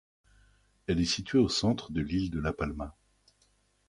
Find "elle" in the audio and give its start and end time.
0.87-0.99